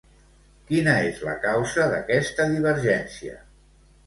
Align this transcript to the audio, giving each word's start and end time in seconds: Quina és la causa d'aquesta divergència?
Quina 0.71 0.95
és 1.09 1.19
la 1.27 1.35
causa 1.43 1.85
d'aquesta 1.93 2.49
divergència? 2.55 3.39